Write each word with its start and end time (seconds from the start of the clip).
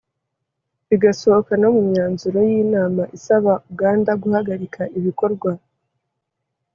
bigasohoka 0.87 1.53
no 1.61 1.69
mu 1.75 1.81
myanzuro 1.89 2.37
y'inama 2.49 3.03
isaba 3.17 3.53
uganda 3.71 4.11
guhagarika 4.21 4.81
ibikorwa 4.97 5.51